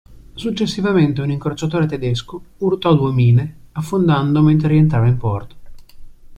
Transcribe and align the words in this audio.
Successivamente 0.33 1.21
un 1.21 1.29
incrociatore 1.29 1.85
tedesco 1.85 2.43
urtò 2.57 2.95
due 2.95 3.13
mine, 3.13 3.57
affondando 3.73 4.41
mentre 4.41 4.69
rientrava 4.69 5.05
in 5.05 5.17
porto. 5.17 5.55